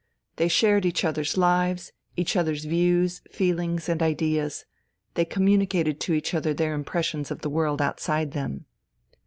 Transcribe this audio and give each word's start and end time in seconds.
They 0.37 0.47
shared 0.47 0.83
each 0.83 1.05
other's 1.05 1.37
lives, 1.37 1.91
each 2.17 2.35
other's 2.35 2.65
views, 2.65 3.21
feelings, 3.29 3.87
and 3.87 4.01
ideas: 4.01 4.65
they 5.13 5.25
communicated 5.25 5.99
to 5.99 6.13
each 6.13 6.33
other 6.33 6.55
their 6.55 6.73
impressions 6.73 7.29
of 7.29 7.41
the 7.41 7.51
world 7.51 7.83
outside 7.83 8.31
them. 8.31 8.65